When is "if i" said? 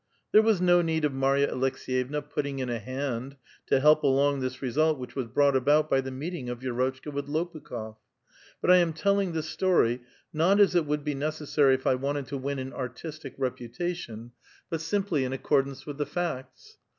11.75-11.93